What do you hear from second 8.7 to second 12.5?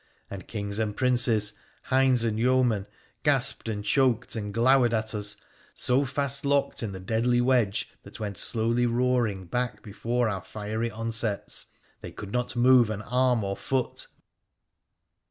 roaring back before our fiery onsets, they could